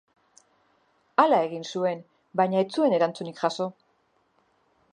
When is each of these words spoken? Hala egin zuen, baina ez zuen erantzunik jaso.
Hala 1.23 1.41
egin 1.49 1.67
zuen, 1.75 2.01
baina 2.41 2.63
ez 2.65 2.67
zuen 2.79 2.97
erantzunik 2.99 3.43
jaso. 3.45 3.69